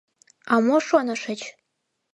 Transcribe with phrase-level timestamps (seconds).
[0.53, 1.41] —А мо шонышыч?